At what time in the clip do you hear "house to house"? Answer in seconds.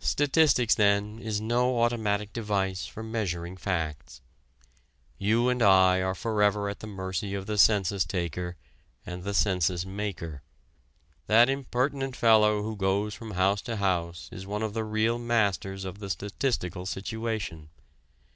13.32-14.30